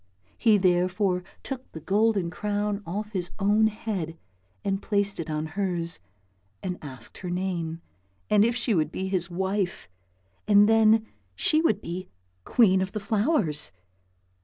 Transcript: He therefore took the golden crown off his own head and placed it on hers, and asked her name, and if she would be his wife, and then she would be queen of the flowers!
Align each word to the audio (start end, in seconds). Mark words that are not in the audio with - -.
He 0.35 0.57
therefore 0.57 1.23
took 1.43 1.71
the 1.73 1.79
golden 1.79 2.31
crown 2.31 2.81
off 2.87 3.11
his 3.11 3.29
own 3.37 3.67
head 3.67 4.17
and 4.65 4.81
placed 4.81 5.19
it 5.19 5.29
on 5.29 5.45
hers, 5.45 5.99
and 6.63 6.79
asked 6.81 7.19
her 7.19 7.29
name, 7.29 7.81
and 8.27 8.43
if 8.43 8.55
she 8.55 8.73
would 8.73 8.91
be 8.91 9.09
his 9.09 9.29
wife, 9.29 9.87
and 10.47 10.67
then 10.67 11.05
she 11.35 11.61
would 11.61 11.81
be 11.81 12.09
queen 12.45 12.81
of 12.81 12.93
the 12.93 12.99
flowers! 12.99 13.71